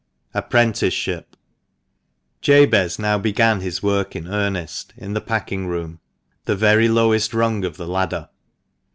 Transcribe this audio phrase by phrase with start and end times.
[0.33, 1.37] APPRENTICESHIP.
[2.41, 5.99] TABEZ now began his work in earnest, in the packing room—
[6.45, 8.29] the very lowest rung of the ladder.